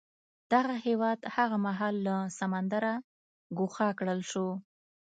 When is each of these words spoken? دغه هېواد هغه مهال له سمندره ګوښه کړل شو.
دغه 0.53 0.75
هېواد 0.85 1.19
هغه 1.35 1.57
مهال 1.65 1.95
له 2.07 2.15
سمندره 2.39 2.93
ګوښه 3.57 3.87
کړل 3.99 4.19
شو. 4.31 4.47